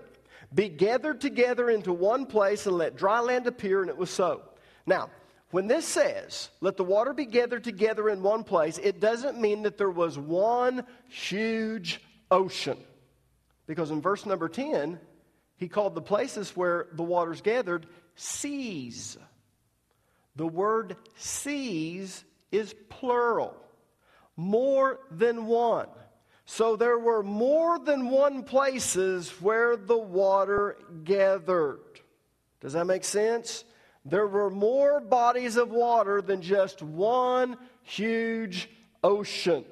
[0.55, 4.43] be gathered together into one place and let dry land appear, and it was so.
[4.87, 5.11] Now,
[5.51, 9.63] when this says, let the water be gathered together in one place, it doesn't mean
[9.63, 12.01] that there was one huge
[12.31, 12.79] ocean.
[13.67, 14.99] Because in verse number 10,
[15.57, 19.17] he called the places where the waters gathered seas.
[20.35, 23.57] The word seas is plural,
[24.37, 25.89] more than one.
[26.45, 31.81] So there were more than one places where the water gathered.
[32.61, 33.65] Does that make sense?
[34.05, 38.71] There were more bodies of water than just one huge
[39.03, 39.65] ocean.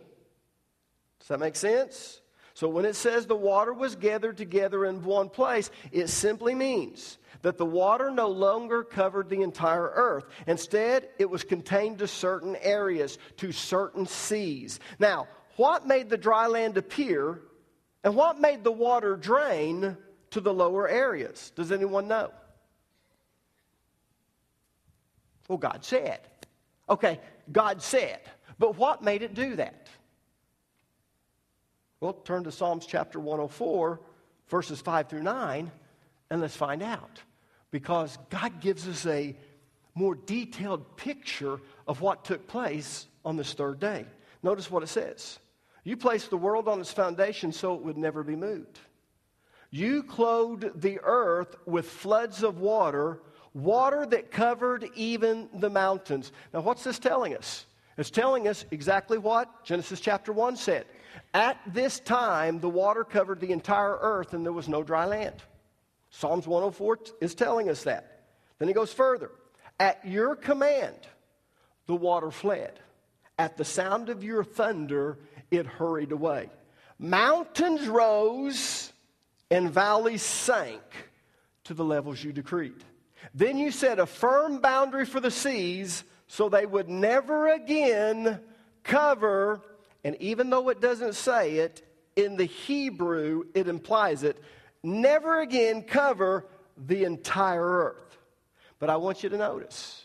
[1.20, 2.20] Does that make sense?
[2.54, 7.18] So when it says the water was gathered together in one place, it simply means
[7.42, 10.24] that the water no longer covered the entire earth.
[10.46, 14.78] Instead, it was contained to certain areas, to certain seas.
[15.00, 17.40] Now, what made the dry land appear
[18.04, 19.96] and what made the water drain
[20.30, 21.52] to the lower areas?
[21.56, 22.30] Does anyone know?
[25.48, 26.20] Well, God said.
[26.88, 28.20] Okay, God said.
[28.58, 29.88] But what made it do that?
[32.00, 34.00] Well, turn to Psalms chapter 104,
[34.48, 35.70] verses 5 through 9,
[36.30, 37.20] and let's find out.
[37.70, 39.36] Because God gives us a
[39.94, 44.06] more detailed picture of what took place on this third day.
[44.42, 45.38] Notice what it says
[45.82, 48.78] You placed the world on its foundation so it would never be moved.
[49.70, 53.20] You clothed the earth with floods of water
[53.54, 56.32] water that covered even the mountains.
[56.52, 57.66] Now, what's this telling us?
[57.96, 60.84] It's telling us exactly what Genesis chapter 1 said.
[61.34, 65.42] At this time, the water covered the entire earth and there was no dry land.
[66.10, 68.22] Psalms 104 is telling us that.
[68.58, 69.32] Then he goes further.
[69.80, 70.96] At your command,
[71.86, 72.78] the water fled.
[73.36, 75.18] At the sound of your thunder,
[75.50, 76.50] it hurried away.
[77.00, 78.92] Mountains rose
[79.50, 80.82] and valleys sank
[81.64, 82.84] to the levels you decreed.
[83.34, 88.40] Then you set a firm boundary for the seas so they would never again
[88.84, 89.60] cover,
[90.04, 91.82] and even though it doesn't say it,
[92.14, 94.42] in the Hebrew it implies it,
[94.82, 98.18] never again cover the entire earth.
[98.78, 100.04] But I want you to notice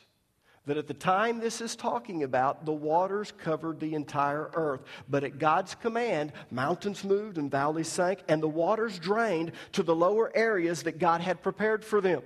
[0.65, 4.81] that at the time this is talking about, the waters covered the entire earth.
[5.09, 9.95] But at God's command, mountains moved and valleys sank, and the waters drained to the
[9.95, 12.21] lower areas that God had prepared for them.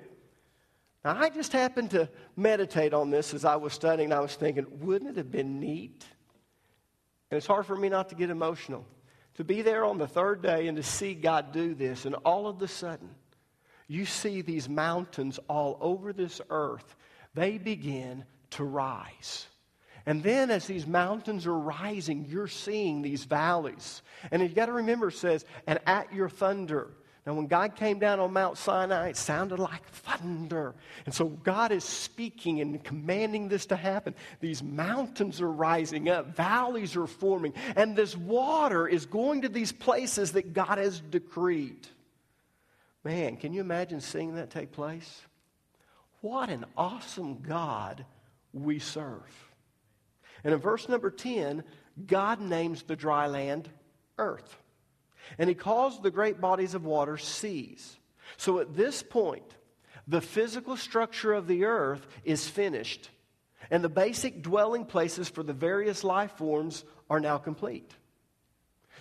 [1.05, 4.11] Now, I just happened to meditate on this as I was studying.
[4.13, 6.05] I was thinking, wouldn't it have been neat?
[7.33, 8.85] And it's hard for me not to get emotional.
[9.37, 12.45] To be there on the third day and to see God do this, and all
[12.45, 13.09] of a sudden,
[13.87, 16.95] you see these mountains all over this earth,
[17.33, 19.47] they begin to rise.
[20.05, 24.03] And then as these mountains are rising, you're seeing these valleys.
[24.29, 26.91] And you got to remember, it says, and at your thunder,
[27.25, 30.75] now, when God came down on Mount Sinai, it sounded like thunder.
[31.05, 34.13] And so God is speaking and commanding this to happen.
[34.41, 39.71] These mountains are rising up, valleys are forming, and this water is going to these
[39.71, 41.87] places that God has decreed.
[43.05, 45.21] Man, can you imagine seeing that take place?
[46.19, 48.05] What an awesome God
[48.51, 49.49] we serve.
[50.43, 51.63] And in verse number 10,
[52.05, 53.69] God names the dry land
[54.17, 54.57] earth.
[55.37, 57.97] And he calls the great bodies of water seas.
[58.37, 59.45] So at this point,
[60.07, 63.09] the physical structure of the earth is finished,
[63.71, 67.91] and the basic dwelling places for the various life forms are now complete.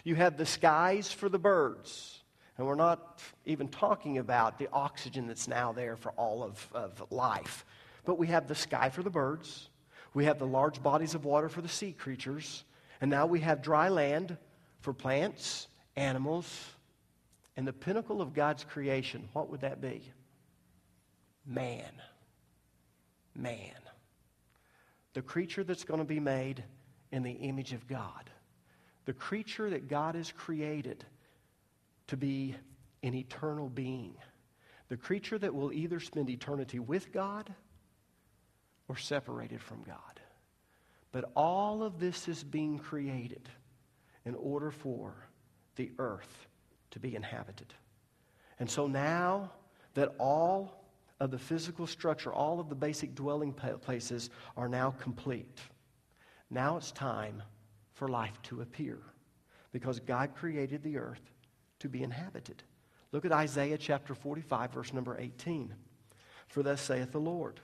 [0.04, 2.22] You have the skies for the birds,
[2.56, 7.02] and we're not even talking about the oxygen that's now there for all of, of
[7.10, 7.64] life.
[8.04, 9.68] But we have the sky for the birds,
[10.14, 12.64] we have the large bodies of water for the sea creatures,
[13.00, 14.36] and now we have dry land
[14.80, 16.70] for plants animals,
[17.56, 20.02] and the pinnacle of God's creation, what would that be?
[21.46, 21.92] Man.
[23.34, 23.74] Man.
[25.14, 26.64] The creature that's going to be made
[27.10, 28.30] in the image of God.
[29.04, 31.04] The creature that God has created
[32.06, 32.54] to be
[33.02, 34.14] an eternal being.
[34.88, 37.52] The creature that will either spend eternity with God
[38.88, 40.20] or separated from God.
[41.10, 43.48] But all of this is being created
[44.24, 45.14] in order for
[45.76, 46.46] the earth
[46.90, 47.72] to be inhabited.
[48.58, 49.50] And so now
[49.94, 50.84] that all
[51.20, 55.60] of the physical structure, all of the basic dwelling places are now complete,
[56.50, 57.42] now it's time
[57.94, 58.98] for life to appear
[59.72, 61.22] because God created the earth
[61.78, 62.62] to be inhabited.
[63.10, 65.72] Look at Isaiah chapter 45, verse number 18.
[66.48, 67.60] For thus saith the Lord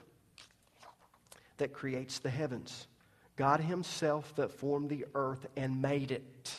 [1.57, 2.87] that creates the heavens,
[3.35, 6.53] God Himself that formed the earth and made it.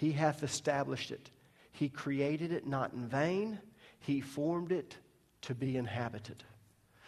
[0.00, 1.28] He hath established it.
[1.72, 3.58] He created it not in vain.
[3.98, 4.96] He formed it
[5.42, 6.42] to be inhabited.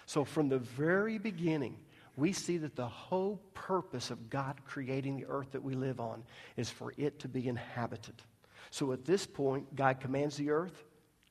[0.04, 1.78] So from the very beginning,
[2.18, 6.22] we see that the whole purpose of God creating the earth that we live on
[6.58, 8.20] is for it to be inhabited.
[8.68, 10.84] So at this point, God commands the earth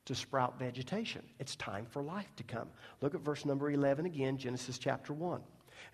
[0.06, 1.22] to sprout vegetation.
[1.38, 2.70] It's time for life to come.
[3.00, 5.40] Look at verse number 11 again, Genesis chapter 1.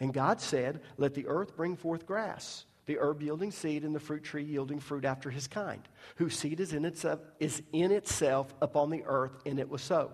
[0.01, 4.01] And God said, Let the earth bring forth grass, the herb yielding seed, and the
[4.01, 5.87] fruit tree yielding fruit after his kind,
[6.17, 10.11] whose seed is in itself, is in itself upon the earth, and it was so.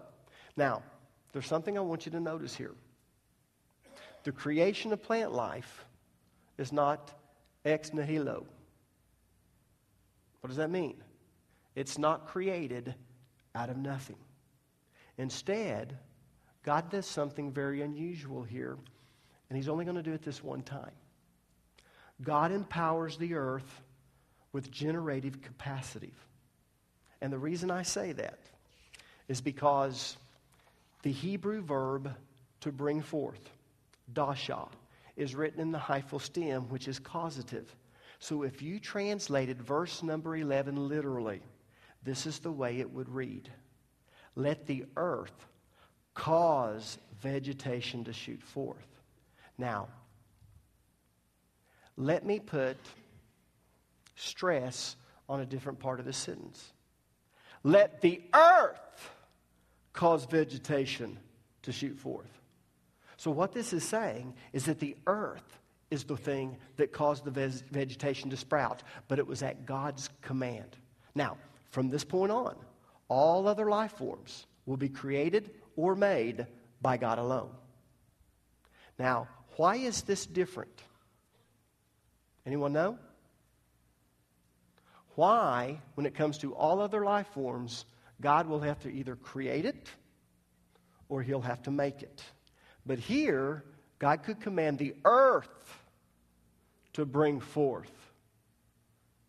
[0.56, 0.82] Now,
[1.32, 2.74] there's something I want you to notice here.
[4.24, 5.84] The creation of plant life
[6.58, 7.12] is not
[7.64, 8.44] ex nihilo.
[10.40, 10.96] What does that mean?
[11.76, 12.92] It's not created
[13.54, 14.18] out of nothing.
[15.16, 15.96] Instead,
[16.64, 18.76] God does something very unusual here,
[19.48, 20.90] and He's only going to do it this one time.
[22.22, 23.82] God empowers the earth
[24.52, 26.12] with generative capacity.
[27.20, 28.38] And the reason I say that
[29.28, 30.16] is because
[31.02, 32.14] the Hebrew verb
[32.60, 33.50] to bring forth,
[34.12, 34.66] dasha,
[35.16, 37.74] is written in the Hiphil stem, which is causative.
[38.18, 41.42] So if you translated verse number 11 literally,
[42.02, 43.50] this is the way it would read
[44.36, 45.46] Let the earth
[46.14, 48.86] cause vegetation to shoot forth.
[49.58, 49.88] Now,
[51.96, 52.76] let me put
[54.16, 54.96] stress
[55.28, 56.72] on a different part of the sentence.
[57.62, 59.10] Let the earth
[59.92, 61.18] cause vegetation
[61.62, 62.40] to shoot forth.
[63.16, 65.58] So, what this is saying is that the earth
[65.90, 67.30] is the thing that caused the
[67.70, 70.76] vegetation to sprout, but it was at God's command.
[71.14, 71.38] Now,
[71.70, 72.56] from this point on,
[73.08, 76.46] all other life forms will be created or made
[76.82, 77.50] by God alone.
[78.98, 80.82] Now, why is this different?
[82.46, 82.98] Anyone know?
[85.14, 87.84] Why, when it comes to all other life forms,
[88.20, 89.88] God will have to either create it
[91.08, 92.22] or he'll have to make it.
[92.84, 93.64] But here,
[93.98, 95.48] God could command the earth
[96.94, 97.90] to bring forth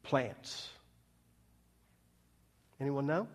[0.03, 0.70] plants.
[2.80, 3.28] Anyone know?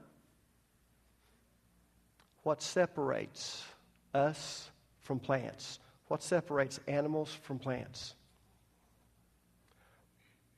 [2.43, 3.63] What separates
[4.15, 4.71] us
[5.01, 5.79] from plants?
[6.09, 8.15] What separates animals from plants?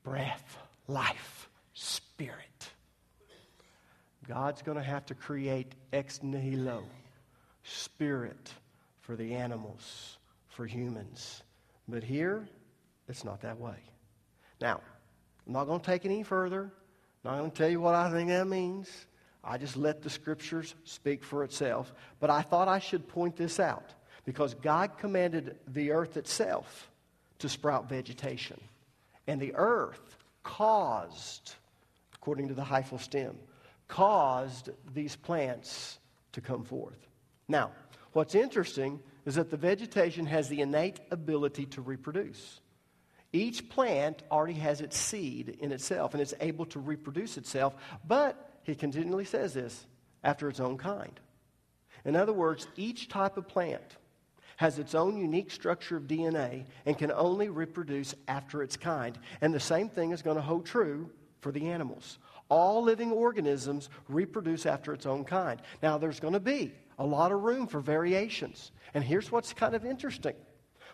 [0.04, 2.70] Breath, life, spirit.
[4.28, 6.84] God's going to have to create ex nihilo,
[7.64, 8.52] spirit
[9.00, 11.42] for the animals, for humans.
[11.88, 12.48] But here,
[13.08, 13.76] it's not that way.
[14.60, 14.80] Now,
[15.46, 16.72] I'm not going to take it any further.
[17.24, 18.88] I'm not going to tell you what I think that means.
[19.44, 21.92] I just let the scriptures speak for itself.
[22.20, 23.90] But I thought I should point this out
[24.24, 26.90] because God commanded the earth itself
[27.40, 28.60] to sprout vegetation.
[29.26, 31.54] And the earth caused,
[32.14, 33.36] according to the Hiphil stem,
[33.88, 35.98] caused these plants
[36.32, 37.08] to come forth.
[37.48, 37.72] Now,
[38.12, 42.60] what's interesting is that the vegetation has the innate ability to reproduce.
[43.32, 47.74] Each plant already has its seed in itself and it's able to reproduce itself,
[48.06, 49.86] but he continually says this
[50.22, 51.18] after its own kind.
[52.04, 53.96] In other words, each type of plant
[54.62, 59.18] has its own unique structure of DNA and can only reproduce after its kind.
[59.40, 61.10] And the same thing is going to hold true
[61.40, 62.20] for the animals.
[62.48, 65.60] All living organisms reproduce after its own kind.
[65.82, 68.70] Now, there's going to be a lot of room for variations.
[68.94, 70.36] And here's what's kind of interesting.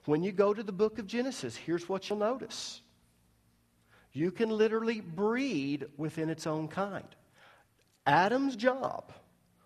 [0.06, 2.80] When you go to the book of Genesis, here's what you'll notice.
[4.14, 7.14] You can literally breed within its own kind.
[8.06, 9.12] Adam's job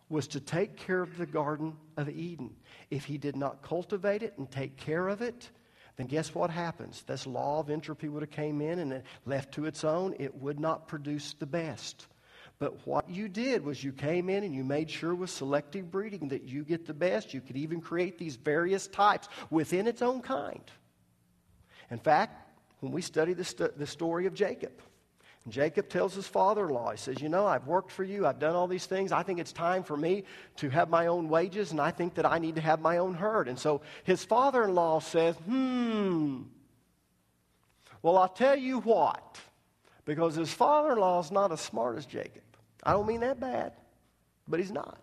[0.08, 2.54] was to take care of the Garden of Eden.
[2.90, 5.50] If he did not cultivate it and take care of it,
[5.96, 7.02] then guess what happens?
[7.02, 10.58] This law of entropy would have came in and left to its own, it would
[10.58, 12.06] not produce the best.
[12.58, 16.28] But what you did was you came in and you made sure with selective breeding
[16.28, 17.34] that you get the best.
[17.34, 20.62] You could even create these various types within its own kind.
[21.90, 24.72] In fact, when we study the, st- the story of Jacob,
[25.48, 28.38] Jacob tells his father in law, he says, You know, I've worked for you, I've
[28.38, 29.10] done all these things.
[29.10, 30.24] I think it's time for me
[30.56, 33.14] to have my own wages, and I think that I need to have my own
[33.14, 33.48] herd.
[33.48, 36.42] And so his father in law says, Hmm,
[38.02, 39.40] well, I'll tell you what,
[40.04, 42.42] because his father in law is not as smart as Jacob.
[42.84, 43.72] I don't mean that bad,
[44.46, 45.00] but he's not.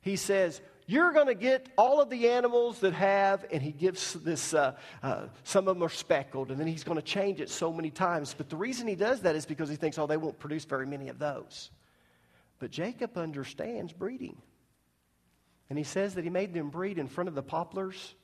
[0.00, 4.14] He says, you're going to get all of the animals that have, and he gives
[4.14, 7.50] this, uh, uh, some of them are speckled, and then he's going to change it
[7.50, 8.34] so many times.
[8.36, 10.86] But the reason he does that is because he thinks, oh, they won't produce very
[10.86, 11.70] many of those.
[12.58, 14.40] But Jacob understands breeding.
[15.68, 18.14] And he says that he made them breed in front of the poplars.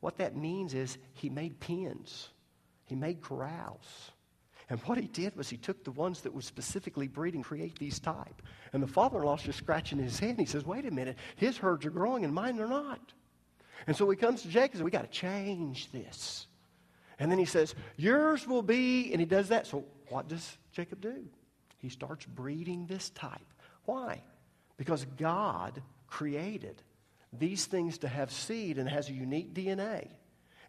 [0.00, 2.30] What that means is he made pens,
[2.86, 4.10] he made corrals.
[4.68, 7.78] And what he did was he took the ones that would specifically breed and create
[7.78, 8.42] these type.
[8.72, 10.30] And the father-in-law's just scratching his head.
[10.30, 13.12] And he says, wait a minute, his herds are growing and mine are not.
[13.86, 16.46] And so he comes to Jacob and says, we got to change this.
[17.18, 19.66] And then he says, yours will be, and he does that.
[19.66, 21.24] So what does Jacob do?
[21.78, 23.52] He starts breeding this type.
[23.84, 24.22] Why?
[24.76, 26.82] Because God created
[27.32, 30.08] these things to have seed and has a unique DNA.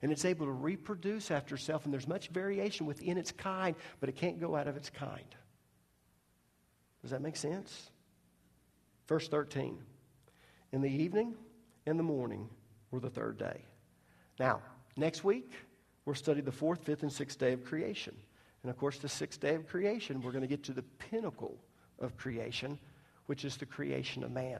[0.01, 4.09] And it's able to reproduce after itself, and there's much variation within its kind, but
[4.09, 5.35] it can't go out of its kind.
[7.01, 7.91] Does that make sense?
[9.07, 9.77] Verse 13.
[10.71, 11.35] In the evening
[11.85, 12.49] and the morning
[12.91, 13.63] were the third day.
[14.39, 14.61] Now,
[14.97, 15.51] next week,
[16.05, 18.15] we'll study the fourth, fifth, and sixth day of creation.
[18.63, 21.57] And of course, the sixth day of creation, we're going to get to the pinnacle
[21.99, 22.77] of creation,
[23.27, 24.59] which is the creation of man.